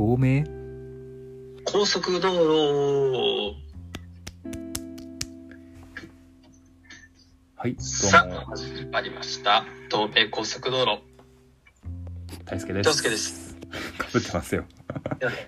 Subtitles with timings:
[0.00, 0.46] 透明？
[1.66, 3.54] 高速道路
[7.54, 11.02] はい、どさあ始まりました東名高速道路
[12.46, 12.88] 大輔です。
[12.88, 13.54] 大輔です。
[13.98, 14.64] かぶ ってますよ。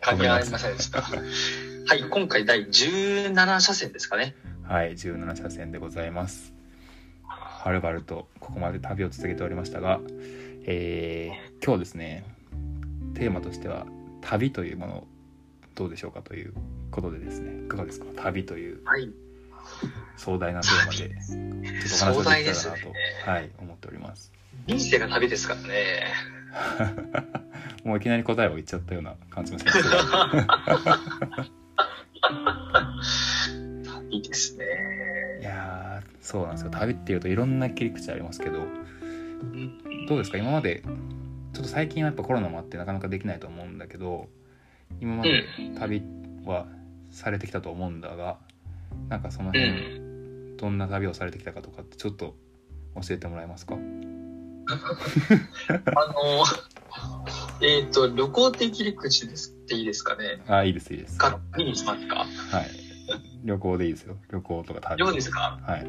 [0.03, 1.15] 噛み合いませんでしたは
[1.95, 6.53] い今回第17車線ですかねはい、17車線でございます。
[7.27, 9.99] はるばるとここまで旅を続けておりましたが、
[10.67, 12.27] えー、今日ですね、
[13.15, 13.87] テーマとしては、
[14.23, 15.07] 旅というもの、
[15.75, 16.55] どうでしょうかという
[16.91, 18.07] ことでですね、いかがですか？
[18.17, 19.11] 旅というはい。
[20.17, 20.99] 壮大なテーマで、
[21.87, 22.95] ちょっとお話をできたらなと、ね。
[23.25, 24.33] はい、思っております。
[24.67, 26.13] 人生が旅ですからね。
[27.85, 31.49] もういきなり答えを言っちゃったような感じもしますが。
[33.85, 34.65] 旅ですね。
[35.41, 36.71] いやーそうなんですよ。
[36.71, 38.65] 旅っていうといろんな切り口ありますけどう
[39.45, 40.07] ん。
[40.07, 40.39] どうですか？
[40.39, 40.83] 今まで
[41.53, 44.29] ちょっと最近はやっぱコロナもあってなかなかできないと思うんだけど
[45.01, 45.45] 今まで
[45.79, 46.03] 旅
[46.45, 46.67] は
[47.11, 48.39] されてきたと思うんだが
[49.09, 50.57] なんかそのう辺、ん。
[50.57, 52.37] どんな旅をされてきたかとかってちょっと
[52.95, 53.75] 教えてもらえますか？
[55.97, 56.45] あの
[57.67, 60.41] えっ、と旅行的切り口ですっていいですかね？
[60.47, 61.19] あいいですいいです。
[61.19, 62.19] か何にしますか？
[62.19, 62.71] はい。
[63.45, 64.17] 旅行でいいですよ。
[64.31, 65.05] 旅行とか旅。
[65.05, 65.59] どうですか？
[65.67, 65.85] はい。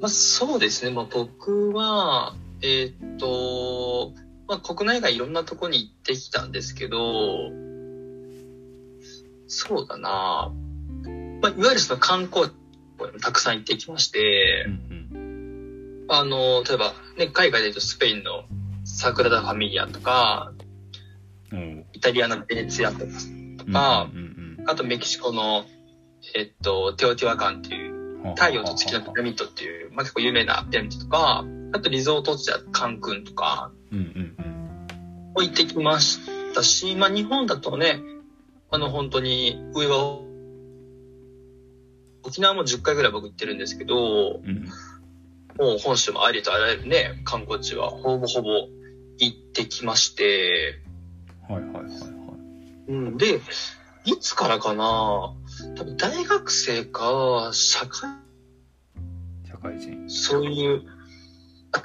[0.00, 4.12] まあ、そうですね、まあ、僕は、えーっと、
[4.48, 7.50] まあ、国内外いろんなとこに行ってきたんですけど、
[9.46, 10.52] そうだな、
[11.42, 12.50] まあ、いわゆるその観光
[13.20, 18.44] たくさん行ってきましてう、んあの、例えば、ね、海外で言うとスペインの
[18.84, 20.52] サグラダ・ファミリアとか、
[21.52, 21.58] うん。
[21.58, 22.98] うんイタリアのベネツィアと
[23.72, 25.64] か、うんあとメキシコの、
[26.36, 33.72] えっと、テオティワカンっていううん太陽と月のピラミッドっていう、まあ、結構有名なピラミッドとか、あとリゾート地はカンクンとか。
[33.90, 34.58] うんうんうん。
[35.34, 36.20] も行ってきまし
[36.54, 38.00] たし、まあ日本だとね、
[38.70, 40.20] あの本当に上は、
[42.24, 44.68] 沖縄も10回ぐらい僕行ってるんですけど、うん。
[45.58, 48.68] もう本州もありとあらゆるね、観光地はほぼほぼ
[49.18, 50.80] 行ってきまして、
[51.48, 51.92] はいはいはいはい。
[52.88, 53.40] うん、で、
[54.04, 55.34] いつからかな
[55.76, 58.10] 多分大学生か、社会
[59.46, 60.08] 社会人。
[60.08, 60.97] そういう、あ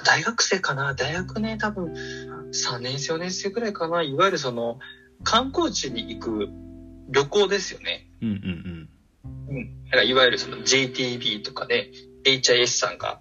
[0.04, 0.94] 大学生かな？
[0.94, 1.92] 大学ね、多分
[2.52, 4.02] 3年生、4年生ぐらいかな。
[4.02, 4.78] いわゆるその、
[5.22, 6.48] 観光地に行く
[7.10, 8.08] 旅行ですよね。
[8.22, 8.88] うんうん
[9.48, 9.84] うん。
[9.84, 11.90] だからいわゆるその JTB とかね、
[12.24, 13.20] HIS さんが、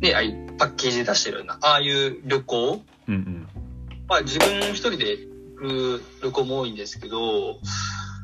[0.00, 3.48] ね、ああいうパッケージで出してるような、ああいう旅行、うんうん
[4.08, 7.60] まあ自分一人で行く旅行も多いんですけど、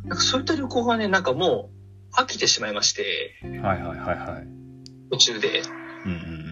[0.04, 1.70] なんかそういった旅行がね、なんかも
[2.12, 4.46] う飽きてしまいまして、うんはいはいはいはい
[5.10, 5.62] 途中で。
[6.06, 6.43] うんうん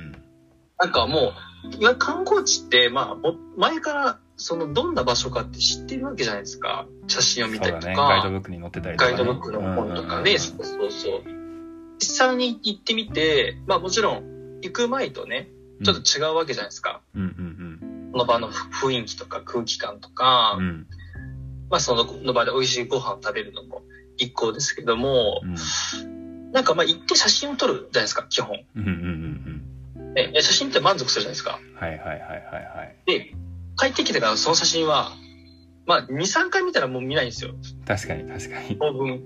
[0.82, 1.32] なんかも
[1.80, 6.86] う、観光地って、まあ、も前から、その、どんな場所かって知ってるわけじゃないですか。
[7.06, 8.08] 写真をうん見たりとそうだね。
[8.08, 10.38] ガイドか、ブックに載ってたりとか、ね、ガイドブックの本とかね、うんうんうん。
[10.40, 11.22] そうそうそう。
[12.00, 15.50] 実際に行ってみて、まあもちろん、行く前とね、
[15.84, 17.00] ちょっと違うわけじゃないですか。
[17.14, 20.64] うんうんその場の雰囲気とか空気感とか、うん。
[20.64, 20.86] うん
[21.70, 23.80] まあそのの場で美味しいご飯を食べるのも
[24.18, 26.52] 一行ですけども、うん。
[26.52, 28.58] なんかまあ行って写真を撮るじゃないですか、基本。
[28.76, 29.51] うんうんうん
[30.14, 31.58] ね、写真って満足するじゃないですか。
[31.74, 33.34] はいはいはいはいはいで、
[33.78, 35.12] 帰ってきてからその写真は、
[35.86, 37.54] まあ、2、3回見たらもう見ないんですよ。
[37.86, 39.22] 確かに確かに当分。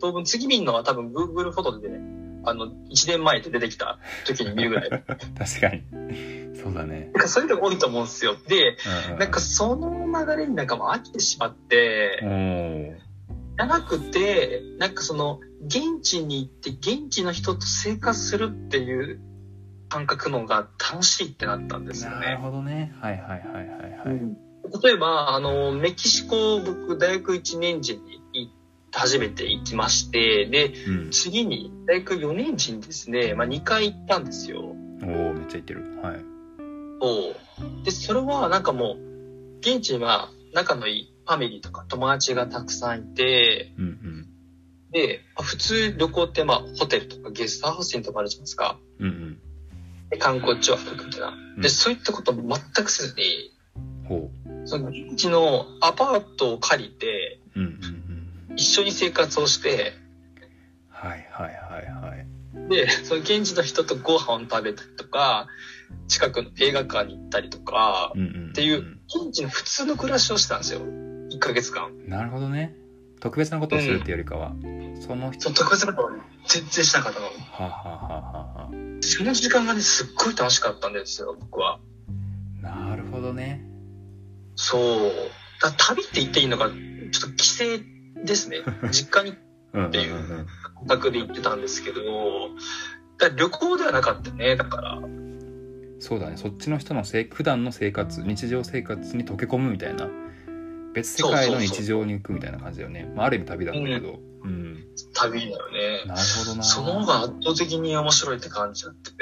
[0.00, 1.98] 当分、次見るのは多分 Google フォトでね、
[2.44, 4.90] あの、1年前で出てきた時に見るぐらい。
[4.90, 5.82] な ん確かに
[6.54, 8.36] そうだねかそういうのが多いと思うんですよ。
[8.46, 8.76] で、
[9.08, 19.20] うんうんなんかその流れになんかもう飽きてしまって、じゃなくて、なんかその、現地に行って現地の人と生活するっていう
[19.90, 22.36] 感覚のが楽しいってなったんですよなるね。
[22.36, 22.94] ほどね。
[23.00, 28.60] はいはいはいはいはい、例えば、あの、メキシコ、僕、大学1年時に行って
[28.92, 31.10] 初めて行きまして、で、うん。
[31.10, 34.60] 次に大学4年時にですね、まあ、2回行ったんですよ。
[34.60, 35.82] おおめっちゃ言ってる。
[36.02, 36.20] はい。
[37.00, 37.84] そう。
[37.84, 44.26] で、それはなんかもう、現地には仲のいいファミリーとか友達がたくさんいて、うんうん。
[44.90, 48.78] で、まあ普通旅行ってまあ、ホテルとかゲストハウスに泊まるじゃないですか。
[48.98, 49.34] うんうん。
[49.34, 49.40] で
[50.18, 51.28] 観光地を歩くみたいな。
[51.28, 51.60] うん。
[51.60, 53.52] で、そういったことも全くせずに、
[54.06, 54.30] ほ
[54.64, 58.56] その現地のアパートを借りて、ううんうんうん。
[58.56, 59.94] 一緒に生活をして、
[60.88, 62.68] はいはいはいはい。
[62.68, 65.46] で、その現地の人とご飯を食べたりとか、
[66.08, 70.80] 近くの映画館に行ったりとか、うんうんうんっていう現地の普通の暮らしをしてたんですよ。
[70.80, 71.92] 1ヶ月間。
[72.08, 72.74] なるほどね。
[73.20, 74.52] 特別なことをするっていうよりかは、
[75.06, 77.26] その人その特別なことはね全然しなかったの。
[77.26, 78.70] はあはあはあはあは
[79.02, 81.78] その時間がね、すっごい楽しかったんですよ、僕は。
[82.64, 83.64] あなるほどね
[84.56, 85.12] そう。
[85.62, 87.64] だ旅って言っていいのか、ちょっと帰省
[88.24, 88.58] ですね。
[88.90, 89.36] 実家に
[89.86, 92.02] っていう感覚で行ってたんですけど、
[93.18, 94.98] だ旅行ではなかったね、だから。
[96.00, 100.08] そうだねそっちの人のせい普段の生活日常生活に溶け込むみたいな
[100.94, 103.10] 別世界の日常に行くみたいな感じだよね。
[103.14, 104.18] まあ、ある意味旅なんだけど。
[104.42, 104.84] うん、
[105.14, 106.04] 旅だよね。
[106.06, 106.62] なるほどな。
[106.62, 109.16] その方が圧倒的に面白いって感じだってて。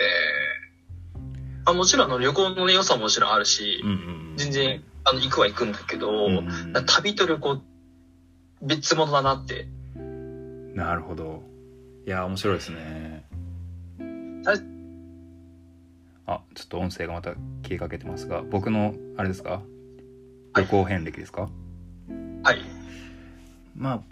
[1.65, 4.37] あもちろんあの旅行の良さももちろんあるし、うんうんうん。
[4.37, 7.61] 全然あの行くは行くんだけど、うん旅と旅行
[8.63, 9.67] 別物だなって。
[10.75, 11.43] なるほど。
[12.07, 13.25] いや面白いですね。
[14.45, 14.61] はい。
[16.27, 19.51] あちょっと音声がまた消えかけてますが僕のあれですか？
[19.51, 19.63] はい
[20.55, 21.49] 旅行遍歴ですか、
[22.43, 22.59] はい。
[23.77, 24.03] まあ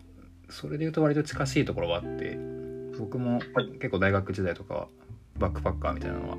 [0.48, 2.38] それで言うと割と近しいところはあって
[2.98, 3.70] 僕もはい。
[3.78, 4.88] 結構大学時代とかは
[5.38, 6.36] バックパッカーみたいなのは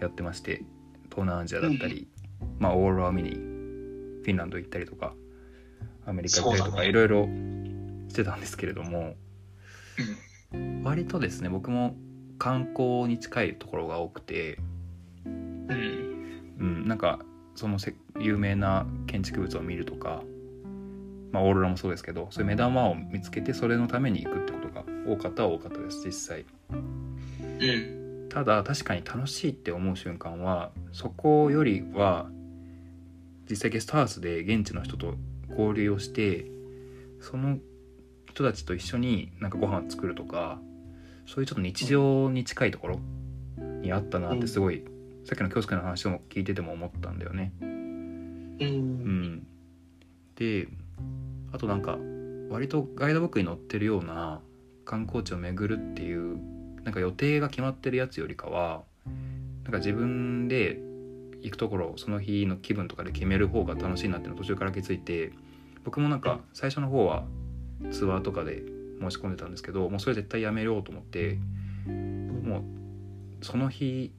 [0.00, 0.62] やってまして
[1.10, 2.08] 東南アジアだったり、
[2.58, 5.14] まあオーロラを見にフィンランド行ったりとか
[6.06, 7.24] アメリカ行ったりとかいろいろ
[8.08, 9.16] してたんですけれども、
[10.84, 11.96] 割とですね僕も
[12.38, 14.58] 観光に近いところが多くて、
[15.24, 16.18] うん。
[16.58, 17.20] うん、なんか
[17.54, 20.22] そのせ有名な建築物を見るとか、
[21.32, 28.28] まあ、オーロラもそうですけどそういう目玉を見つけてそれのために行くってことが多かったは多かったです実際うん。
[28.28, 32.28] ただ確かに楽しいって思う瞬間はそこよりは
[33.48, 35.14] 実際ゲストハウスで現地の人と
[35.50, 36.46] 交流をして
[37.20, 37.58] その
[38.30, 40.60] 人たちと一緒になんかご飯を作るとか
[41.26, 43.00] そういうちょっと日常に近いところ
[43.82, 44.82] にあったなってすごい、
[45.24, 47.52] さっきの京介の話も聞いてても思ったんだよね。
[48.60, 48.68] うん。
[48.68, 49.46] うん、
[50.36, 50.68] で
[51.52, 51.98] あとなんか
[52.50, 54.40] 割とガイドブックに載ってるような
[54.84, 56.38] 観光地を巡るっていう
[56.84, 58.82] なんか予定が決まってるやつよりかは
[59.64, 60.80] なんか自分で
[61.42, 65.32] 行くところをその日の気分とかで決める方が楽しいなっていうのを途中から気づいて
[65.84, 67.24] 僕もなんか最初の方は
[67.90, 68.62] ツアーとかで
[69.00, 71.38] 申し込んでたんですけどもうそれ絶対やめようと思って
[71.86, 74.12] もうその日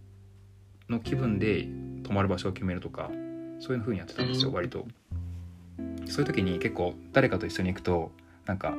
[0.87, 1.67] の気分で
[2.03, 3.09] 泊まる場所を決めるとか
[3.59, 4.85] そういう風にやってたんですようん割と。
[6.07, 8.11] そういう時に結構誰かと一緒に行くと
[8.45, 8.73] なんか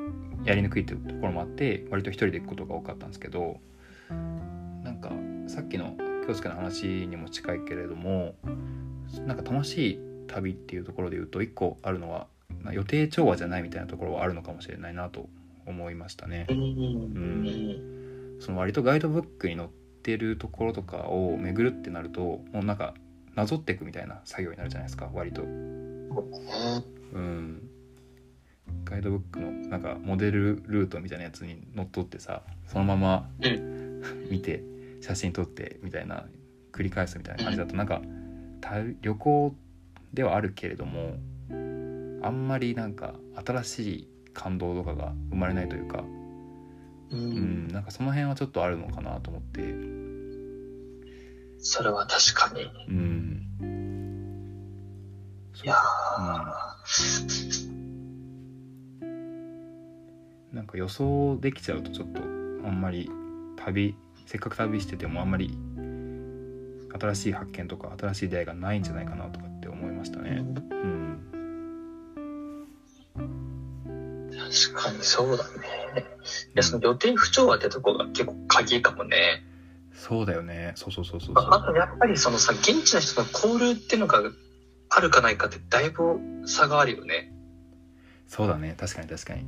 [0.45, 3.61] やりにくいっていうところもあって割と一人で行くことが多かったんですけど
[4.11, 5.11] なんか
[5.47, 5.97] さっきの
[6.27, 8.35] 京介の話にも近いけれども
[9.27, 12.27] なんか楽しい旅っていうところで言うと一個あるのは
[12.63, 15.29] まあ予定調和じゃないみたいなところはあるのかもしれないなと
[15.67, 16.53] 思いましたねう。
[16.55, 18.39] ん。
[18.41, 19.69] その割とガイドブックに載っ
[20.03, 22.21] てるところとかを巡るってなると
[22.53, 22.95] もうなんか
[23.35, 25.11] なぞっていくみたいな作業になるじゃないですか。
[25.13, 25.43] 割と。
[25.43, 25.47] う
[27.19, 27.69] ん、
[28.85, 34.63] ガイドブックのなんかモデルルートみたいなやつにのっとってさそのままう見て
[35.01, 36.27] 写真撮ってみたいな
[36.73, 38.01] 繰り返すみたいな感じだとなんか
[38.61, 39.55] 旅旅行
[40.13, 41.17] ではあるけれども
[42.23, 46.05] あんまりなんか新しい感動とかが生まれないというか、
[47.11, 47.17] う。
[47.17, 49.61] うんん、なんかその辺はちょっとあるのかなと思って、
[51.61, 52.71] それは確かに。
[52.89, 53.47] うん、
[55.63, 55.77] いや
[60.53, 62.25] なんか予想できちゃうとちょっとあ
[62.71, 63.11] んまり
[63.57, 63.95] 旅
[64.27, 65.57] せっかく旅しててもあんまり
[66.99, 70.39] 新しい発見とか新しい出会いがないんじゃないかなとかって思いましたね。
[70.41, 71.21] うん、
[74.31, 75.51] 確かにそうだね。
[76.55, 79.45] いや、その予定不調和ってとこが結構鍵かもね。
[79.95, 80.73] そうだよね。
[80.77, 84.23] そうそうそうそうああとやっぱりそのさ、現地の人と交流っていうのが
[84.89, 87.33] あるかないかってだいぶ差があるよね。
[88.27, 88.75] そうだね。
[88.79, 89.45] 確かに確かに。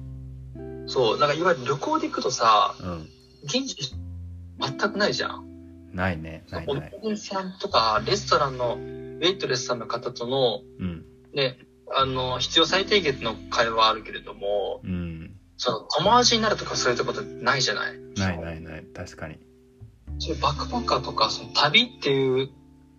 [0.87, 3.08] そう、なんかいわゆる旅行で行くとさ、うん。
[3.44, 3.94] 現地
[4.58, 5.46] 全くないじゃん。
[5.92, 6.44] ないね。
[6.50, 6.75] ないお。
[6.75, 11.04] 店さんとか、レストランのウェイトレスさんの方との、うん。
[11.32, 11.58] ね、
[11.94, 15.37] あの、必要最低限の会話はあるけれども、うん。
[15.56, 17.99] その友達になるとかそういうとこってないじゃない？
[18.16, 18.84] ないないない。
[18.94, 19.38] 確かに。
[20.19, 22.50] そういうバックパッカーとか、その旅っていう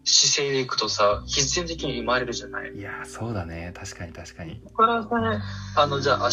[0.03, 3.71] 姿勢で行くとさ、必然的に生まれるじゃないいやー、そうだね。
[3.75, 4.61] 確かに確かに。
[4.63, 5.09] そこからさ、
[5.77, 6.29] あの、じゃあ明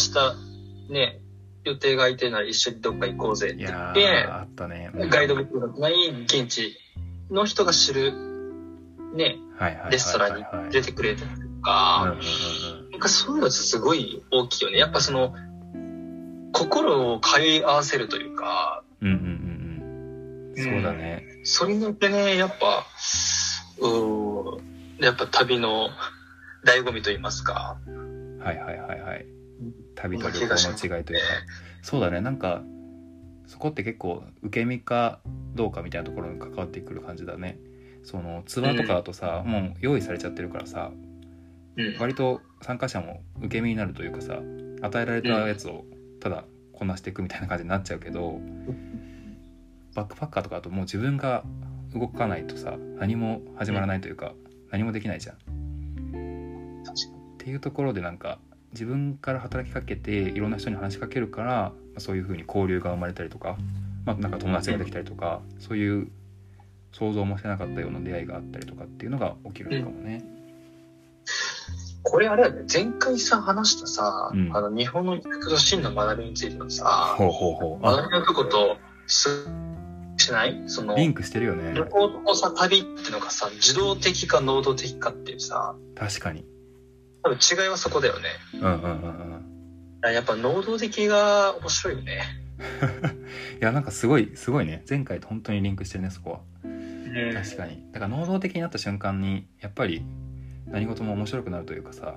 [0.89, 1.21] 日、ね、
[1.65, 4.91] 予定が空いてるなら一緒にどっか行こうぜって言って、ー、あったね。
[4.95, 6.77] ガイドブックがない現地
[7.31, 8.13] の人が知る、
[9.15, 9.37] ね、
[9.91, 14.77] レストランに出てくれたりとか、うんなんかそういうのってすごい大きいよね。
[14.77, 15.35] やっぱその、
[16.53, 19.40] 心を通い合わせるというか、うんうん。
[20.65, 21.27] そうだね。
[21.45, 22.87] それによってね、やっぱ、
[23.79, 24.61] うー
[25.01, 25.89] ん、やっぱ旅の
[26.65, 27.79] 醍醐味と言いますか。
[28.39, 29.27] はいはいはいはい。
[29.95, 31.25] 旅と旅行の違いというか。
[31.83, 32.21] そうだね。
[32.21, 32.63] なんか、
[33.47, 35.21] そこって結構受け身か
[35.55, 37.59] どうかみたいなところに関わってくる感じだね。
[38.05, 40.93] そのツアーとかだとさ、もう用意されちゃってるからさ、
[41.77, 41.97] うん。
[41.99, 44.41] 割と参加者も受け身になるというかさ
[44.83, 45.85] 与えられたやつを
[46.21, 48.41] ただこなしていくみたいな感じになっちゃうけど、
[49.95, 51.45] バックパッカーとかだともう自分が
[51.95, 54.35] 動かないとさ何も始まらないというか、
[54.71, 55.37] 何もできないじゃん。
[55.37, 55.39] っ
[57.39, 58.39] ていうところでなんか
[58.73, 63.57] 自分から働きかけていろんな人に話しかけるからまあそういうふうに交流が生まれたりとか,、
[64.05, 66.09] まあ、なんか友達ができたりとかそういう
[66.93, 70.25] 想像もしてなかったような出会いがあったりとかっていうのが起きるのかもね。
[72.03, 77.87] これあれだね、前回さ、話したさ、うんあの、日本の育と真の学びについてのさ、ほうほうほう。
[77.87, 79.47] あ学びのとこと、す、
[80.21, 80.63] しない？
[80.67, 81.85] その、リンクしてるよね旅。
[81.87, 86.45] 行とさ、旅っていうのがさ、受動的か能動的かっていうさ、確かに。
[87.23, 88.29] 多分違いはそこだよね。
[88.55, 89.43] うんうんうん
[90.05, 90.13] うん。
[90.13, 92.23] やっぱ能動的が面白いよね。
[93.61, 100.03] いやなんかすごいすごいね前回と本当にリンクしてるねそこはうん確かにだから能動的になった瞬間にやっぱり
[100.67, 102.17] 何事も面白くなるというかさ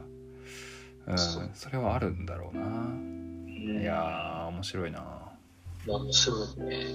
[1.07, 1.17] うん
[1.53, 5.01] それはあるんだろうなうんいやー面白いな
[5.87, 6.85] 面白いね。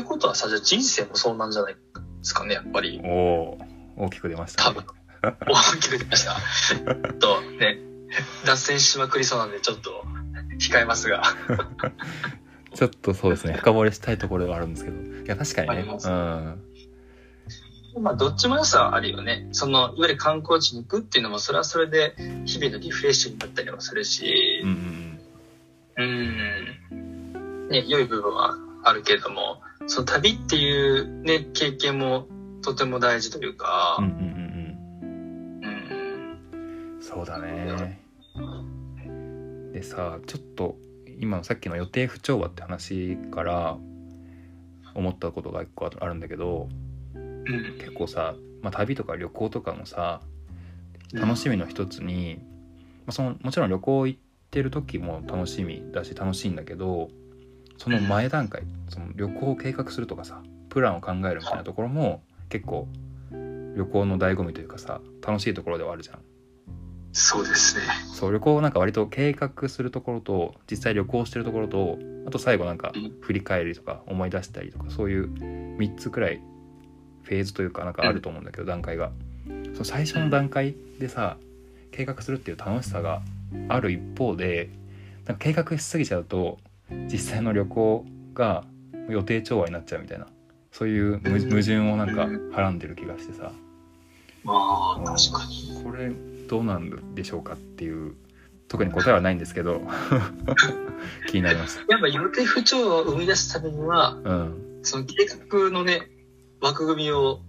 [0.00, 1.80] ってことはさ、じゃあ人生もそうなんじゃないで
[2.22, 3.00] すかね、やっぱり。
[3.04, 3.58] おお
[3.96, 4.86] 大きく出ましたね多分。
[5.46, 6.34] 大きく出ました。
[7.20, 7.78] とね、
[8.44, 10.04] 脱線しまくりそうなんで、ちょっと
[10.58, 11.22] 控えますが。
[12.74, 16.54] ちょっとそうですね深掘りしたいところではあるんですけどいや確かにねあ
[17.96, 19.46] うんまあ、どっちも良さはあるよね。
[19.52, 25.20] その、いわゆる観光地に行くっていうのも、それはそれで、日々のリフレッシュになったりもするしうん
[25.96, 26.08] う、ん
[26.90, 32.26] うん、ね、良い部分はあるけれども、その旅っていうね、経験も
[32.62, 33.96] とても大事というか。
[33.98, 34.04] うん。
[34.04, 34.20] うん、うんう
[35.66, 35.78] ん、
[36.96, 38.00] うんそうだね。
[39.72, 40.76] でさちょっと
[41.18, 43.76] 今のさっきの予定不調和って話から
[44.94, 46.68] 思ったことが一個あるんだけど
[47.14, 50.20] うん、結構さ、まあ、旅とか旅行とかもさ
[51.12, 52.40] 楽しみの一つに、
[53.06, 57.10] まあ、そのもちろん旅行行ってる時も楽しみだし楽しいんだけど
[57.78, 62.88] その前段階その旅行を計画するとかさプランを考えるみたいなところも結構
[63.76, 66.18] 旅行の醍醐味というかさ楽しいところではあるじゃん。
[67.12, 67.84] そうですね。
[68.12, 76.40] そう旅行なんか割と計画するところと実際旅行してるところとあと最後なんかうん振り返りとか思い出したりとかそういう3つくらい
[77.22, 79.12] フェーズというかなんかあると思うんだけど段階が
[79.74, 81.36] その最初の段階でさ
[81.90, 83.22] 計画するっていう楽しさが
[83.68, 84.70] ある一方で
[85.26, 86.58] なんか計画しすぎちゃうと
[87.10, 88.64] 実際の旅行が
[89.08, 90.26] 予定調和になっちゃうみたいな
[90.72, 93.52] そういう矛矛盾をなんかはらんでる気がしてさ
[94.44, 94.52] ま
[94.98, 95.82] あ、確かに。
[95.82, 96.12] これ
[96.48, 98.14] どうなんでしょうかっていう
[98.68, 99.80] 特に答えはないんですけど
[101.28, 101.80] 気になります。
[101.88, 106.10] やっぱ予定不調和を生み出すためには、うん、その計画のね、
[106.60, 107.40] 枠組みを、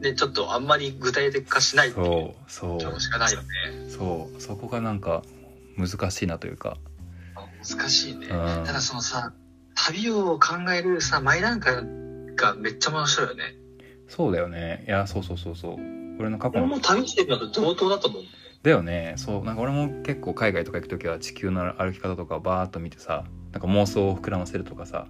[0.00, 3.46] ね、ちょっとあんまり具体的化しないっていうそうそうところしかないよね。
[3.88, 5.22] そうそこがなんか
[5.76, 6.76] 難しいなというか、
[7.68, 8.26] 難しいね。
[8.26, 9.32] うんただそのさ、
[9.74, 11.74] 旅を考えるさ、前段階
[12.36, 13.54] がめっちゃ面白いよね。
[14.08, 15.76] そうだよねいやそうそうそうそう
[16.20, 18.22] 俺の過去の俺も旅してるのと同等だと思う。
[18.62, 25.06] だよねそうなんか俺も結構海外とか行く時は地球の歩き方とかをバーッと見てさなんか妄想を膨らませるとかさ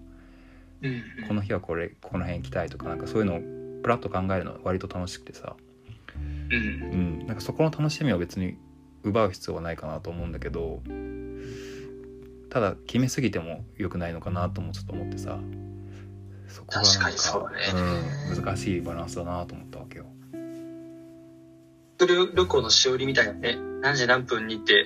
[0.83, 1.03] うん。
[1.27, 3.41] この日はこれこの辺行きたいとかなんかそういうのを
[3.83, 5.57] プラッと考えるのは割と楽しくてさ
[6.15, 6.55] うん。
[6.55, 6.57] う
[7.23, 8.57] んなんかそこの楽しみを別に
[9.03, 10.81] 奪う必要はないかなと思うんだけど
[12.53, 15.39] ただ決めすぎても良くないのかなともちょっと思ってさ。
[16.49, 17.57] そこがなん確かにそうだね。
[18.29, 20.05] うん、難しいバランスだなと思ったわけよ。
[21.97, 24.85] 旅旅行のしおりみたいなね、何時何分にって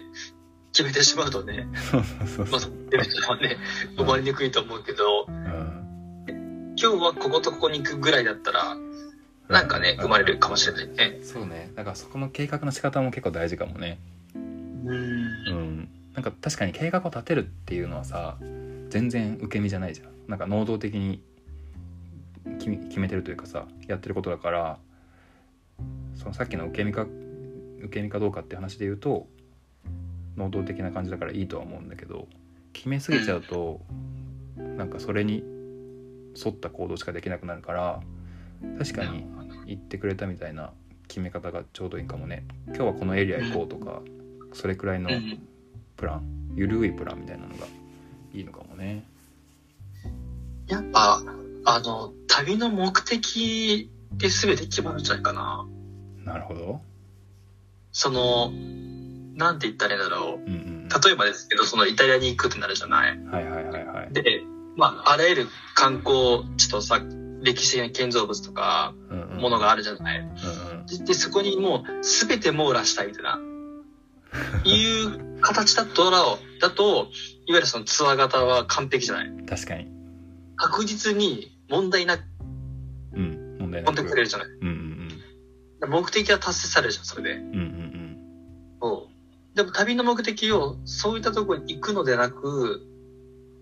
[0.72, 3.56] 決めてしまうとね、そうそうそうまあ、出る人はね、
[3.96, 6.74] 生まれにくいと思うけど、うん。
[6.80, 8.76] 今日はこことここに行くぐらいだったら、
[9.48, 11.18] なんかね、生まれるかもしれないね。
[11.24, 11.72] そうね。
[11.74, 13.98] だからそこの計画の仕方も結構大事かもね。
[14.36, 14.38] う
[14.92, 15.75] ん。
[16.16, 18.38] なんか確かに計画を立てるっていうのはさ
[18.88, 20.08] 全然受け身じゃないじゃん。
[20.28, 21.22] なんか能動的に
[22.58, 24.78] 決めてるというかさやってることだから
[26.14, 27.06] そのさっきの受け身か
[27.80, 29.28] 受け身かどうかって話で言うと
[30.36, 32.26] 能動的な感じだからいいとは思うんだけど
[32.72, 33.80] 決めすぎちゃうと
[34.56, 35.44] なんかそれに
[36.34, 38.00] 沿った行動しかできなくなるから
[38.78, 39.26] 確かに
[39.66, 40.72] 言ってくれたみたいな
[41.08, 42.44] 決め方がちょうどいいかもね。
[42.68, 44.02] 今日はこのエリア行こうとか
[44.52, 45.10] それくらいの
[45.96, 47.66] プランゆるいプランみたいなのが
[48.32, 49.04] いいのかもね
[50.68, 51.22] やっぱ、
[51.64, 55.66] あの、旅の目的で全て決まるんじゃないかな。
[56.24, 56.80] なるほど
[57.92, 58.50] その、
[59.36, 60.50] なんて言ったらいいんだろう。
[60.50, 63.18] うんうん例えばですけど、そのイタリアに行くってなるじゃない。
[63.18, 64.42] はいはいはいはいで、
[64.76, 67.00] まあ、あらゆる観光地とさ、
[67.42, 68.94] 歴史的な建造物とか、
[69.40, 70.20] ものがあるじゃない。
[70.20, 73.40] うんうんで、でそこにもう全て網羅したいみたいな。
[74.64, 76.22] いう形だったら、
[76.60, 76.84] だと、
[77.46, 79.30] いわゆるそのツアー型は完璧じゃない。
[79.46, 79.88] 確かに
[80.56, 82.22] 確実に問題なく
[83.12, 84.48] うん問題なくくれるじゃない。
[84.48, 84.86] うんうん
[85.88, 87.34] 目的は達成されるじゃん、それで。
[87.34, 88.18] うんうんうん
[88.80, 89.56] そう。
[89.56, 92.82] でも旅の目的をそういったところに行くのでなく、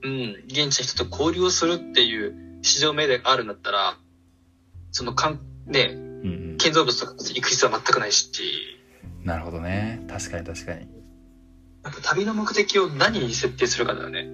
[0.02, 3.96] うん、現地の人と交流をするっていう市場命令があるんだったら、
[4.92, 8.30] そのかん、ね、うんうん建造物とか行く必要は全くないし、
[9.24, 10.94] なるほどね確かに確かに
[11.84, 14.26] やっぱ旅の目的を何に設定するかだよね。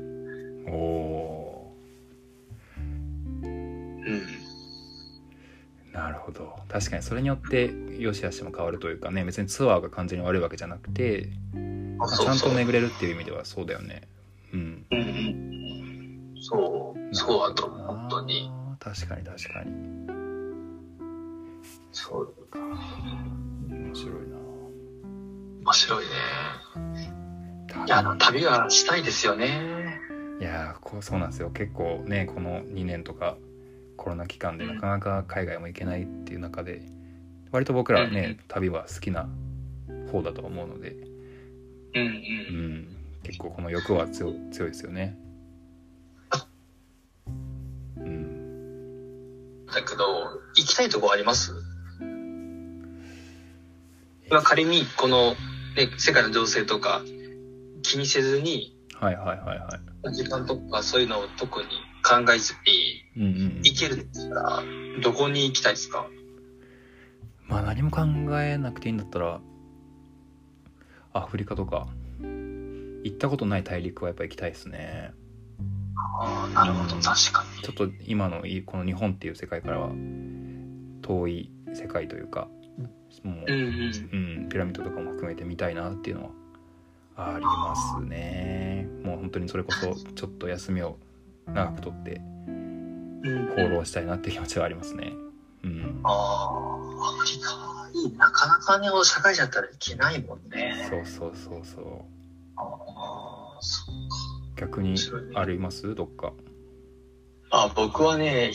[0.68, 1.76] おお
[3.42, 3.50] うん。
[4.06, 4.20] ー
[5.92, 11.28] なるほど確かにそれによって良し悪しも変わるというかね別にツアーが完全に悪いわけじゃなくて、
[11.98, 14.02] まあちゃんと巡れるっていう意味ではそうだよね
[14.54, 16.34] うんうんうん。
[16.40, 18.50] そう、そうだと思う、本当に。
[18.78, 19.72] 確かに確かに
[21.92, 22.34] そう。
[23.68, 24.29] 面白い面
[25.90, 26.10] 白いね。
[27.74, 29.98] ないや、あの、旅はしたいですよね。
[30.40, 31.50] いやーこうそうなんですよ。
[31.50, 33.36] 結構ねこの2年とか
[33.98, 36.80] コロナ期間でなかなか海外も行けないっていう中で
[37.50, 39.28] 割と僕らはね、旅は好きな
[40.10, 40.92] 方だと思うので、
[41.94, 42.02] うんう。
[42.02, 42.06] うん。
[42.76, 45.18] ん、結構この欲は強強いですよね。
[47.98, 51.52] うん、だけど、行きたいとこあります？
[54.30, 55.34] 今仮にこの、
[55.76, 57.02] ね、世界の情勢とか
[57.82, 60.14] 気にせずに、はいはいはいはい。
[60.14, 61.66] 時間とかそういうのを特に
[62.02, 64.62] 考えずにうんうん、行けるんですから、
[65.02, 66.06] どこに行きたいですか？
[67.46, 68.02] まあ何も考
[68.40, 69.40] えなくていいんだったら
[71.12, 71.88] アフリカとか
[72.20, 75.12] 行ったことない大陸はやっぱ行きたいですね。
[76.22, 79.90] ああ、なるほど、確かちょっと今のいこの日本っていう世界からは
[81.02, 82.48] 遠い世界というか
[83.22, 83.56] もうに。
[83.56, 84.40] うんうん。
[84.42, 86.30] うん、ピラミッドとかも含めて見たいなっていうの
[87.16, 88.88] はありますね。
[89.04, 90.98] もう本当にそれこそちょっと休みを
[91.46, 95.12] 長くとってうん放浪したいなっていう気持ちはありますね。
[95.62, 98.16] うん、ああ、いい。
[98.16, 100.86] なかなかね、社会人だったら行けないもんね。
[100.88, 101.84] そうそうそうそう。
[102.56, 103.94] ああ、そう
[104.56, 104.94] 逆に
[105.34, 105.94] あります？
[105.94, 106.32] どっか？
[107.50, 108.52] あ、僕はね、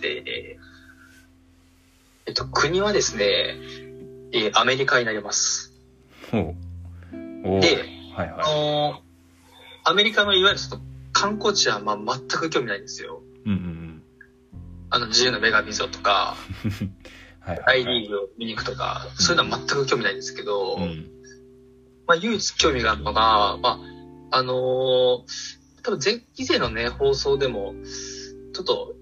[0.00, 0.58] で、
[2.30, 3.56] えっと、国はですね、
[4.32, 5.74] えーアメリカになります。
[6.32, 6.54] お
[7.58, 13.24] うではいあはのーアメリカのいわゆるその観光地はまあ全く興味ないんですよ。
[13.44, 13.48] い。
[13.48, 14.02] うんうんうん。
[14.90, 16.36] あの、自由の女神像とか、
[17.40, 21.10] はいは大い、はいリーグを見に行くとか、そういうのは全く興味ないんですけど、うん。
[22.06, 23.80] まあ唯一興味があるのが、ま
[24.30, 25.18] あ、あのー
[25.82, 27.74] 多分前、以前のね、放送でも、
[28.52, 28.94] ちょっと、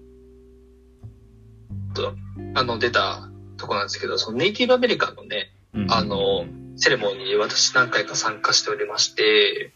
[1.93, 2.13] と
[2.55, 6.45] あの、出たとこなんですけど、そのネイティブアメリカンのね、うんうんあの
[6.81, 9.73] セレモニーに私何回か参加しておりまして、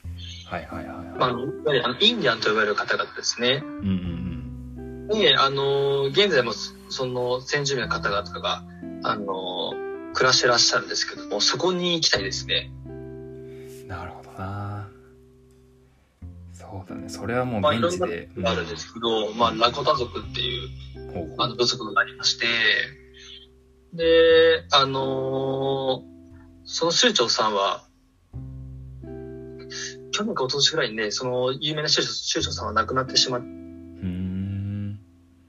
[0.49, 3.61] はいはいはいまあ、はいいわゆるあのインディアンと呼ばれる方々ですね。
[3.61, 4.23] うんうん
[5.09, 6.53] で、あの、現在も
[6.89, 8.63] その先住民の方々が、
[9.03, 9.73] あの、
[10.13, 12.71] 暮らしてらっしゃるんですけども、そこに行きたいですね。
[16.73, 17.07] そうだね。
[17.07, 20.69] それはもうまあ、いろんなあるんですけど、まあ、ラコタ族っていう、
[21.37, 22.47] あの、部族がありまして、
[23.93, 26.03] で、あの
[26.63, 27.85] その州長さんは、
[30.11, 34.99] 去年か一昨年ぐらいにね、その有名な州長州長さんは亡くなってしまって、うーん。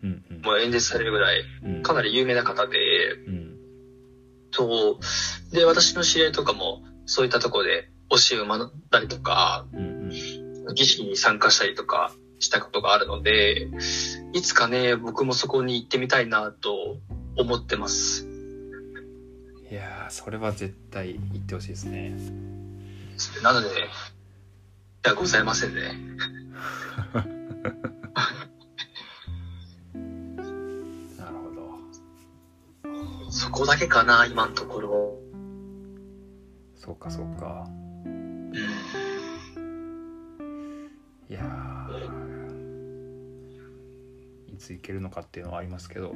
[0.02, 0.42] うんうん。
[0.42, 1.82] もう演説されるぐらい、うん。
[1.82, 2.78] かなり有名な方で、
[3.26, 3.56] うん。
[4.50, 5.54] そう。
[5.54, 9.93] で、私の知り合いとかも、そういったところで教えを学んだりとか、うんうん
[10.72, 13.68] 儀式に参加したりとかしたことがあるので、
[14.32, 16.98] いつかね、僕もそこに行ってみたいなと
[17.36, 18.26] 思ってます。
[19.70, 22.14] いやーそれは絶対行ってほしいですね
[23.42, 23.70] なので、い
[25.02, 25.94] や、ございませんね。
[31.18, 35.18] なるほどそこだけかな、今のところ。
[36.76, 37.68] そうかそうか
[41.30, 42.24] いやー。
[44.54, 46.14] いつ行けるのかっていうのはありますけど。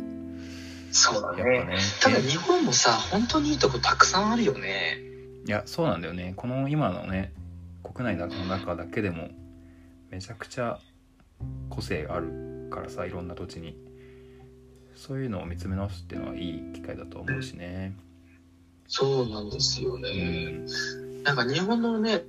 [0.93, 1.65] そうだね。
[1.65, 1.79] ね。
[2.01, 4.99] ただ日本もさ、本当にいいとこたくさんあるよね。
[5.47, 6.35] いやそうなんだよね。
[6.37, 7.33] この今のね
[7.83, 9.31] 国内の中だけでも
[10.11, 10.79] めちゃくちゃ
[11.71, 13.77] 個性があるからさいろんな土地に。
[14.95, 17.95] そういうのを見つめ直すっていうのはいい機会だと思うしね。
[18.89, 20.51] そうなんですようね。
[20.51, 20.67] ん。
[21.23, 22.25] なんか日本のね、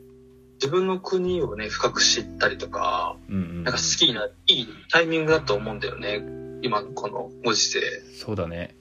[0.62, 6.22] 自分の国をね、深く知ったりとか、うんうんなんか好きになる、いいタイミングだと思うんだよね。
[6.62, 7.82] 今のこのご時世。
[8.14, 8.76] そうだね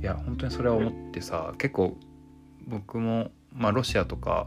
[0.00, 1.98] いや本当にそれは思ってさ結構
[2.66, 4.46] 僕もまあロシアとか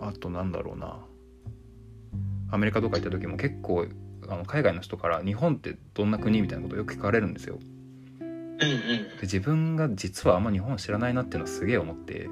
[0.00, 0.98] あとなんだろうな
[2.50, 3.86] アメリカとか行った時も結構
[4.28, 7.58] あの海外の人から日本ってどんな国みたいなことをよく聞かれるんですよ。
[8.20, 8.66] うんうん。
[8.66, 12.28] で自分が実はあんま日本知らないなっていうのはすげえ思って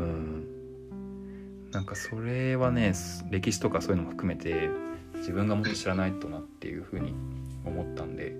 [0.00, 4.70] うんなんかそれはねす歴史とかそういうのも含めて
[5.16, 7.14] 自分がもっと知らないとなっていうふうに
[7.64, 8.34] 思ったんで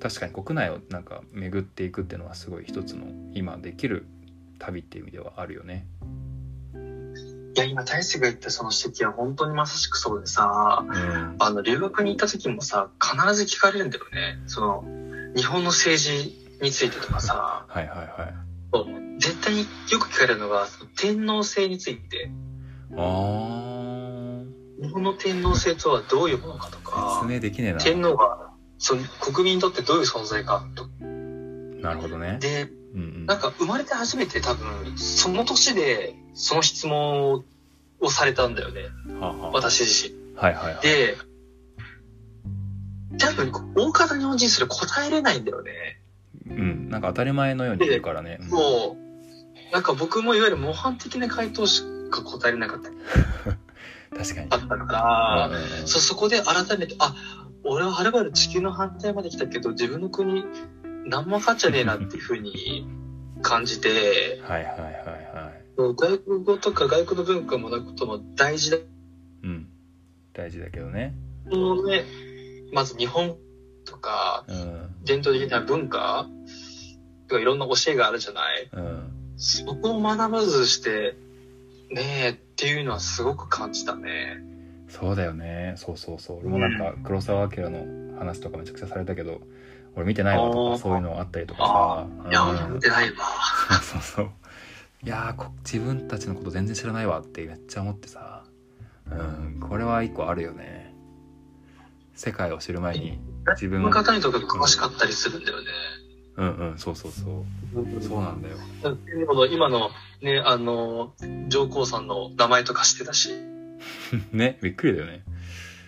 [0.00, 4.06] 確かに国内をなんか巡っていくっていうのはすごい一つの今できる
[4.58, 5.86] 旅っていう意味ではあるよね。
[7.56, 14.38] いや、今、大勢が言ったその指摘は本当にまさしくそうでさ、うん、あの、留学に行った時もさ、必ず聞かれるんだよね。
[14.46, 14.84] その、
[15.34, 18.47] 日本の政治についてとかさ、はいはいはい。
[18.72, 18.86] そう
[19.18, 22.30] 絶対によく聞かれるのが、天皇制について、
[22.96, 24.28] あー
[24.80, 27.80] 日本の天皇制とはどういうものかとか説、明できねえな。
[27.80, 30.86] 天皇が、その国民にとってどういう存在かと。
[31.80, 32.38] なるほどね。
[32.40, 37.44] で、うんうん、なんか生まれて初めて多分、その年でその質問
[38.00, 38.82] をされたんだよね。
[39.20, 40.36] はあはあ私自身。
[40.36, 40.82] はいはいはい。
[40.82, 41.16] で、
[43.18, 45.97] 多分、大方日本人それ答えれないんだよね。
[46.48, 48.38] うん、なんか当たり前のように言うからね。
[48.40, 48.96] うんも
[49.70, 52.90] う、なんか僕もいわゆる模範的な回答しか答えれなかった。
[54.16, 54.46] 確かに。
[54.50, 55.50] あったから、
[55.84, 57.14] うそ、そこで改めて、あ、
[57.64, 60.44] 俺ははるばる地球の反対まで来たけど、自分の国、
[61.06, 62.86] 何も分かっちゃねえなっていうふうに
[63.42, 64.92] 感じて、 はいはいはい
[65.34, 65.94] はい。
[65.94, 68.78] 外国語とか外国の文化もなくことも大事だ。
[69.44, 69.68] うん。
[70.32, 71.14] 大事だけどね。
[71.50, 72.04] このね、
[72.72, 73.38] まず日本と
[73.98, 75.04] か、うん。
[75.04, 76.26] 伝統的な文化？
[77.28, 78.68] とかいろんな教えがあるじゃない？
[78.72, 79.10] うん。
[79.36, 81.16] そこを学ばずして、
[81.90, 84.42] ねえっていうのはすごく感じたね。
[84.88, 85.74] そうだよね。
[85.76, 86.38] そうそうそう。
[86.38, 89.40] 俺もなんか黒澤明の話とかめちゃくちゃされたけど、
[89.94, 92.30] 俺見てないわとかそういうのあったりとかあさ。
[92.30, 93.16] いや、うん俺見てないわ。
[93.82, 94.30] そうそう。
[95.04, 98.44] いやーこ自分たちのこと全然知らないわってめっちゃ思ってさ。
[99.10, 99.60] うん。
[99.60, 100.94] これは一個あるよね。
[102.14, 103.20] 世界を知る前に
[103.52, 103.92] 自分文を。
[103.92, 105.66] 化にとか詳しかったりするんだよね。
[106.36, 106.78] うんうん。
[106.78, 108.02] そうそうそう。
[108.02, 108.56] そうなんだよ。
[109.24, 109.90] 今の、今の
[110.22, 111.12] ね、あの、
[111.48, 113.30] 上皇さんの名前とか知ってたし。
[114.32, 114.58] ね。
[114.62, 115.22] びっくりだよね。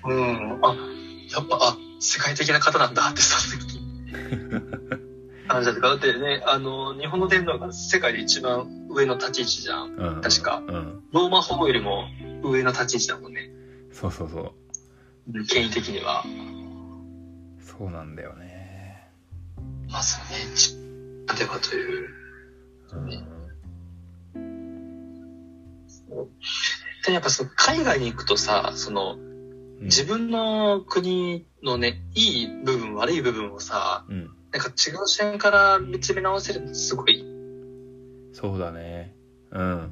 [0.04, 0.58] うん。
[0.64, 0.74] あ、
[1.30, 3.38] やっぱ、あ、世界的な方なんだってさ、
[5.48, 9.94] 感 じだっただってね、あの、日本の天皇が世界で一番上の立ち位置じゃん。
[9.96, 10.20] うん。
[10.20, 11.02] 確かうん。
[11.12, 12.06] ローマ法よりも
[12.42, 13.50] 上の立ち位置だもんね。
[13.92, 14.54] そうそうそ
[15.32, 15.46] う。
[15.46, 16.24] 権威的には。
[17.80, 19.08] そうなんだよね。
[19.90, 20.76] まずね、ち
[21.34, 22.08] 例えばという。
[22.92, 23.08] うん。
[27.06, 29.16] で、やっぱその海外に行くとさ、その、
[29.80, 34.30] 自分の国のね、いい部分、悪い部分をさ、うん。
[34.52, 37.24] なんか違う視点から見つめ直せるのすごい。
[38.34, 39.14] そうだね。
[39.52, 39.90] うん。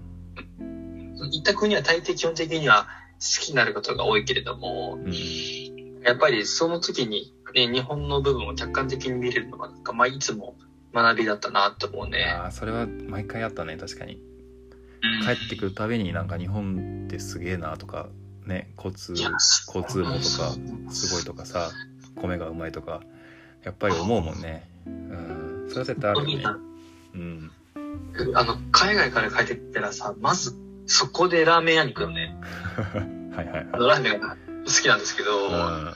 [1.33, 6.03] 行った国は大抵基本的には好きになることが多いけれども、うん。
[6.05, 10.57] やっぱりその時に、ね、日本の部分を客観的に見れるのが、なんかまあいつも
[10.95, 12.25] 学びだったなと思うね。
[12.25, 14.15] ああ、それは毎回あったね、確かに。
[14.15, 14.29] うん
[15.25, 18.09] 帰ってくるたびになんか日本ってすげえなとか、
[18.47, 21.71] ね、交通、交通網とかすごいとかさ、
[22.17, 23.03] 米がうまいとか、
[23.63, 24.69] やっぱり思うもんね。
[24.87, 25.67] うん。
[25.69, 26.45] それは絶対あるよね。
[27.15, 27.51] うん。
[28.35, 30.57] あの、海外から帰ってきたらさ、まず
[30.87, 32.37] そこでラーメン屋に行くよね。
[33.37, 34.37] はいはいあのラーメンが
[34.69, 35.95] 好きなんですけど、は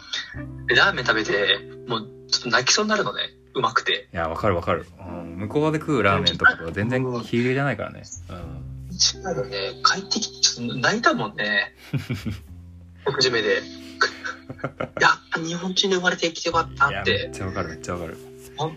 [0.66, 0.68] い。
[0.68, 3.20] でラーメン食べて、もうちょっと泣きそうになるのね。
[3.54, 4.08] うまくて。
[4.12, 4.16] うん。
[4.16, 4.86] いや、わかるわかる。
[4.98, 5.36] うん。
[5.40, 8.02] 向こうで食うラーメンとかとは全然比例じゃないからね。
[8.30, 8.62] うん。
[8.90, 11.74] 一番のね、帰ってきてちょっと泣いたもんね。
[13.06, 13.62] 食事目で。
[15.00, 17.04] やっぱ日本人で生まれてきてよかったいや、っ。
[17.06, 18.18] めってちゃわかるめっちゃわかる。
[18.56, 18.76] 本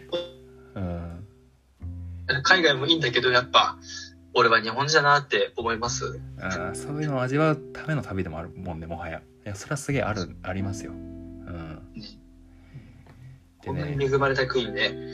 [0.75, 1.27] うん。
[2.27, 3.77] 当海外もいいんだけど、やっぱ、
[4.35, 6.19] 俺は日本人だなって思います。
[6.39, 9.19] あーそういうのを味わうための旅でもあるもんねもはや。
[9.19, 10.91] いやそれはすげえあるありますよ。
[10.91, 11.79] うん。
[11.95, 15.05] でこんなにね、恵まれた国にね、うん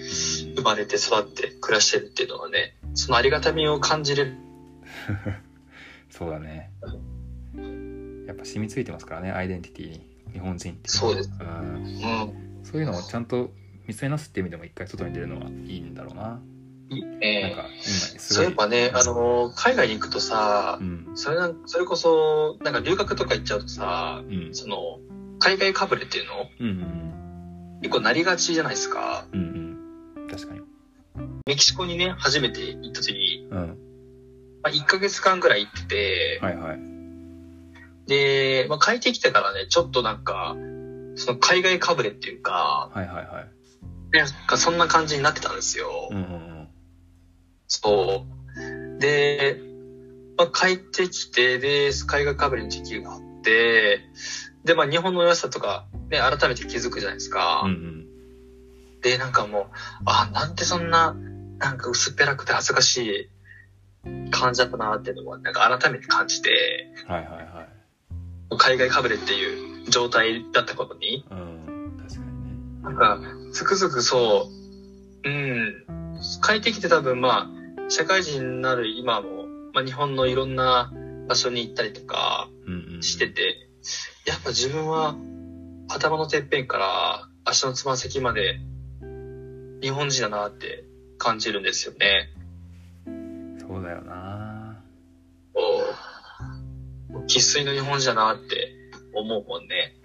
[0.56, 4.36] 生まれて育って暮らしてるっていうのはね、そのありがたみを感じれる。
[6.10, 6.72] そうだね。
[8.28, 11.32] やっぱ染みついてますからねアイデンティティに日本人ってそうです。
[11.40, 12.64] うん、うん。
[12.64, 13.52] そういうのをちゃんと
[13.88, 16.40] 見つめ直すっていう意味でも一回外に出るのはいいんだろうな、
[16.92, 17.54] いいなんね。
[17.56, 21.08] か今すそうごいやっぱね、あの、海外に行くとさう、ん。
[21.16, 24.50] それなんそれこそ、なんか留学とか行っちゃうとさ、うん。
[24.54, 25.00] その、
[25.40, 29.26] 海外かぶれっていうのうんうん結構なりがちじゃないですか。
[29.34, 29.78] うん
[30.20, 30.28] うん。
[30.28, 30.62] 確かに。
[31.48, 33.78] メキシコにね、初めて行った時に、うん。
[34.62, 36.80] まあ、1ヶ月間ぐらい行ってて、はいはい。
[38.08, 40.56] で、まあ、帰ってきてからね、ちょっとなんか、
[41.16, 44.18] その海外かぶれっていうか、はいはいはい。
[44.18, 46.10] なんかそんな感じになってたんですよ。
[46.12, 46.61] うんうん
[47.74, 48.26] そ
[48.58, 49.00] う。
[49.00, 49.60] で、
[50.38, 54.02] まあ、帰ってきて、で、海外かぶりの時期があって、
[54.66, 57.62] で、まあ、日本の良さとか、ね、改めて気づくじゃないですか。
[57.66, 58.02] うんうん
[59.02, 59.66] で、なんかもう、
[60.06, 61.16] あ、なんてそんな、
[61.58, 63.30] なんか薄っぺらくて恥ずかし
[64.06, 67.68] い感じだったなっていうのを、なんか改めて感じて、はいはいはい
[68.60, 73.20] 海外かぶれっていう状態だったことに、うん確かにねなんか、
[73.54, 74.50] つくづくそ
[75.26, 75.86] う、うん、
[76.46, 77.61] 帰ってきて多分まあ、
[77.92, 80.94] 社会人になる今も、まあ日本のいろんな
[81.28, 82.48] 場所に行ったりとか
[83.02, 83.68] してて、
[84.26, 85.14] やっぱ自分は
[85.90, 88.62] 頭のてっぺんから足のつま先まで
[89.82, 90.86] 日本人だなって
[91.18, 92.30] 感じるんですよね。
[93.60, 94.82] そうだよな。
[97.28, 98.74] 生粋の日本人だなって
[99.14, 99.98] 思うもんね。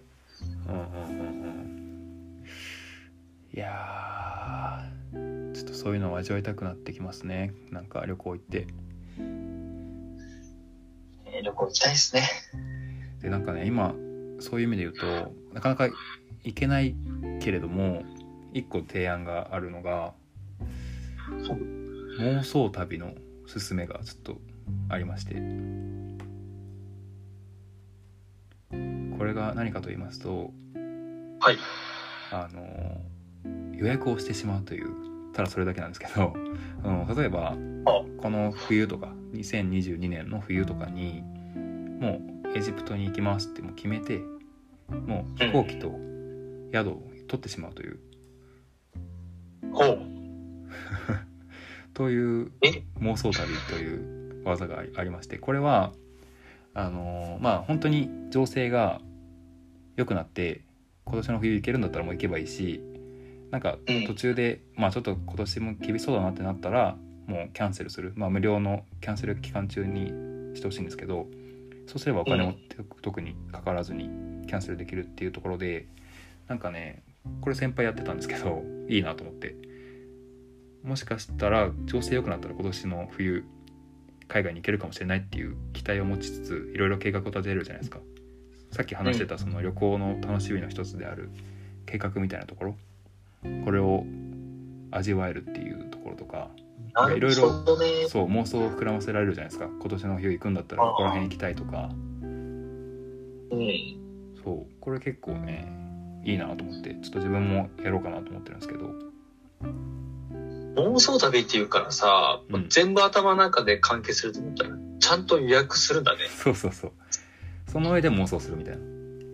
[0.68, 2.44] うんうんうんうん。
[3.54, 4.15] いや
[5.86, 8.66] そういうのを味わいたくなってきますねなんか旅行行って
[11.24, 12.28] えー旅行行きたいですね。
[13.22, 13.94] でなんかね今
[14.40, 15.88] そういう意味で言うとなかなか
[16.42, 16.96] 行けない
[17.40, 18.02] けれども
[18.52, 20.12] 一個提案があるのが
[22.18, 23.14] 妄想旅の
[23.46, 24.38] すすめがちょっと
[24.88, 25.34] ありまして
[29.16, 30.50] これが何かと言いますと
[31.38, 31.58] はい。
[32.32, 33.00] あの
[33.76, 36.32] 予約をしてしまうというただそれだけなんですけど
[36.82, 37.54] あの例えば
[38.16, 41.22] この冬とか2022年の冬とかに
[42.00, 44.22] もうエジプトに行きますってもう決めて
[44.88, 45.94] もう飛行機と
[46.72, 47.98] 宿を取ってしまうという。
[49.72, 49.98] ほう。
[51.92, 52.82] というえ？
[53.00, 55.92] 妄想旅という技がありましてこれは
[56.72, 59.02] あのまあ本当に情勢が
[59.96, 60.62] 良くなって
[61.04, 62.80] 今年の冬行けるんだったらもう行けばいいし
[63.50, 64.06] なんかうん。
[64.06, 71.26] 途中で、まあちょっと今年も厳しそうだなってなったらもうキャンセルする、まあ、無料のキャンセル期間中にしてほしいんですけど
[71.86, 72.54] そうすればお金も
[73.02, 74.08] 特にかからずに
[74.46, 75.86] キャンセルできるっていうところで
[76.48, 77.02] なんかね
[77.40, 79.54] これ先輩やってたんですけど いいなと思って。
[80.82, 83.44] もしかしたら情勢良くなったら今年の冬
[84.28, 87.98] 海外に行けるかもしれないっていう期待を持ちつついろいろ計画を立てるじゃないですか。
[88.70, 91.30] さっき話してたその旅行の楽しみの一つである
[91.86, 92.76] 計画みたいなところ
[93.64, 94.04] これを
[94.90, 96.50] 味わえるっていうところとか
[97.14, 97.34] いろいろ。
[98.08, 99.66] そう妄想を膨らませられるじゃないですか。
[99.66, 101.90] 今年の冬行くんだったらここら辺行きたいとか。
[101.92, 103.96] うん。
[104.42, 105.66] そうこれ結構ね
[106.24, 108.90] いいなと思ってちょっと自分もやろうかなと思ってるんですけど。
[110.76, 112.68] 妄想旅っていうからさ、うん。
[112.68, 114.70] 全部頭の中で完結すると思ったら、
[115.00, 116.28] ちゃんと予約するんだね。
[116.28, 116.92] そうそうそう。
[117.66, 118.82] その上で妄想するみたいな。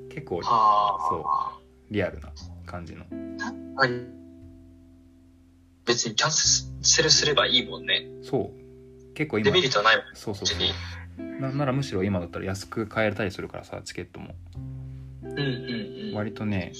[0.08, 1.58] 結構は
[1.90, 2.32] リアルな
[2.72, 3.04] 感じの
[3.76, 3.80] あ。
[3.80, 3.90] はい。
[5.84, 6.30] 別にキャン
[6.82, 8.06] セルすればいいもんね。
[8.22, 10.04] そう結構今デメリットはないもん。
[10.14, 14.34] そうそうそうなならむしろ今だったら安く買えたりするからさチケットも
[15.22, 15.38] うんうん
[16.08, 16.14] うん。
[16.14, 16.72] 割とね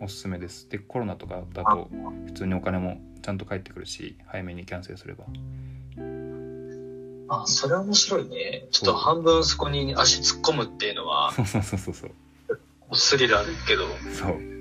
[0.00, 1.88] おすすめですでコロナとかだと
[2.26, 5.24] 普通にお金もちゃんと返ってくるし早めにキャンセルすれば
[7.28, 8.66] あ、それは面白いね。
[8.70, 13.88] ちょっと半分そこに足突っ込むっていうのは、そうそうそうそうそうスリルあるけど。
[14.14, 14.55] そう、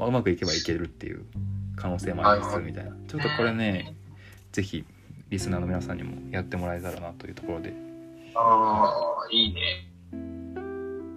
[0.00, 1.26] まあ、うまくいけばいけるっていう
[1.76, 3.94] 可能性もありつつみたいなちょっとこれね
[4.50, 4.82] ぜひ
[5.28, 7.74] リスナーの皆さんにもやってもらえたらなというところで
[8.34, 8.94] ああ、
[9.30, 9.60] いいね。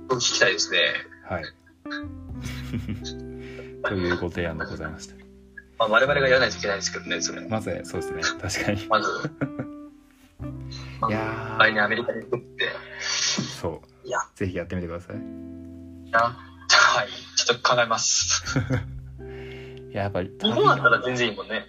[0.10, 0.80] 聞きたいですね。
[1.24, 1.44] はい
[3.84, 5.16] というご提案でございました
[5.80, 7.48] まあ、我々がやらないといけないですけどね、それ。
[7.48, 9.10] まずそうですね確かにまず。
[11.10, 12.66] いや来年アメリカに行くって。
[12.66, 12.70] ー
[13.42, 15.20] そういやぜひやってみてくださいい。
[17.46, 18.44] ちょっと考えます。
[19.92, 21.66] い ややっぱり日本だったら全然いいもんね。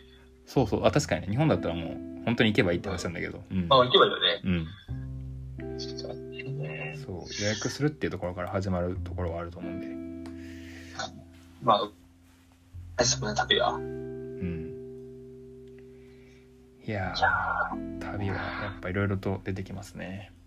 [0.46, 1.28] そうそうあ確かにね。
[1.28, 3.42] 日本だったらもう本当に行けばいいって話なんだけど。
[3.50, 4.40] うん、まあ、行けばいいよね。
[4.44, 6.08] うん、そ
[7.12, 7.42] う。
[7.42, 10.34] 予約するっていうところから始まるところはあると思うんで。
[11.62, 11.90] まあ、
[12.96, 13.72] 大そこね、旅は。
[13.72, 13.80] う。
[13.80, 14.74] ん。
[16.87, 17.14] いや
[18.00, 20.30] 旅はやっぱいろいろと出てきますね。
[20.30, 20.43] ー、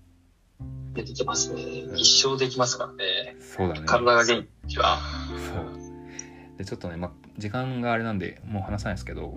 [0.94, 1.62] 出てきますね。
[1.96, 3.36] 一生できますからね。
[3.40, 4.98] そうだね体が元気は。
[5.54, 9.36] そうでちょっとね、ま、時間があれなんでもう話さないですけど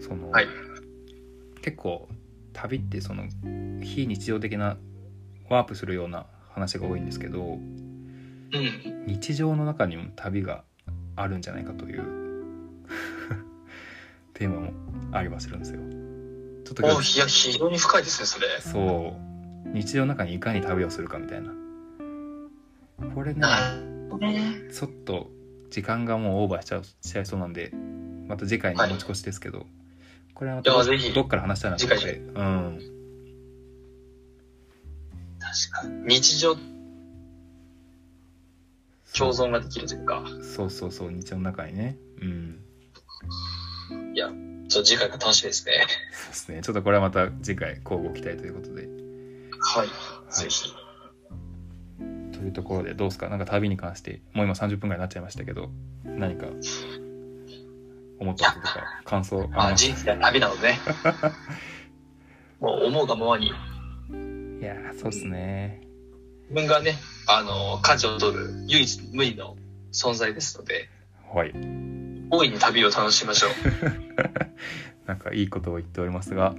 [0.00, 0.46] その、はい
[1.62, 2.08] 結構
[2.54, 3.24] 旅ってその
[3.82, 4.78] 非日常的な
[5.50, 9.04] ワープするような話が多いんですけどうん。
[9.06, 10.64] 日常の中にも旅が
[11.16, 12.02] あるんじゃないかという
[14.34, 14.72] テーマも
[15.12, 15.80] ありはするんですよ
[16.64, 18.46] ちょっといや、非常に深いですね、それ。
[18.60, 19.29] そう
[19.66, 21.52] 日常の中にいかに旅をするかみたいな
[23.14, 23.40] これね。
[24.72, 25.30] ちょっと
[25.70, 27.72] 時間がもうオーバーしちゃうしちゃいそうなんで
[28.28, 29.66] また次回に持ち越しですけど、
[30.34, 30.80] これはまたど
[31.22, 32.12] っから話したいなと思って。
[32.18, 32.78] うん。
[35.40, 36.04] 確かに。
[36.14, 36.54] 日常
[39.16, 41.96] 共存ができるというか、そうそうそう、日常の中にね。
[42.22, 42.60] うん。
[44.14, 45.84] いや、ちょっと次回が楽しみですね。
[46.12, 46.60] そうですね。
[46.62, 49.09] ちょっとこれはまた次回交互期待ということで。
[49.60, 49.88] はい。
[50.32, 50.74] ぜひ。
[52.32, 53.28] というところでどうですか？
[53.28, 55.70] なんか旅に関して、もう今30分ぐらいになっちゃいましたけど、
[56.04, 56.46] 何か
[58.18, 60.78] 思ったこととか感想まあ、あり人生は旅なのでね。
[62.60, 63.50] もう思うがままに、い
[64.62, 65.80] やー、そうですね。
[66.50, 66.96] 自分がね、
[67.26, 69.56] あの、舵を取る唯一無二の
[69.92, 70.88] 存在ですので、
[71.32, 71.52] はい。
[72.30, 73.50] 大いに旅を楽しみましょう。
[75.06, 76.54] なんかいいことを言っておりますが、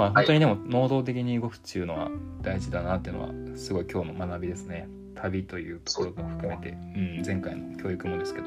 [0.00, 2.10] まあ本当にでも能動的に動くっていうのは
[2.40, 4.88] 大事だなっていうのはすごい今日の学びですね。
[5.14, 8.46] 旅というところも含めて、うん、前回の教育もですけど。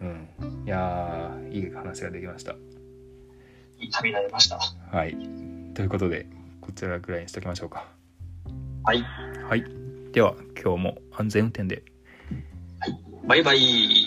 [0.00, 0.28] うん。
[0.66, 2.52] いやー、いい話ができました。
[3.78, 4.58] いい旅になりました。
[4.58, 5.16] はい。
[5.72, 6.26] ということで、
[6.60, 7.86] こちらぐらいにしときましょうか。
[8.84, 9.02] はい。
[9.48, 9.64] はい。
[10.12, 11.82] では、今日も安全運転で。
[13.26, 13.97] バイバイ。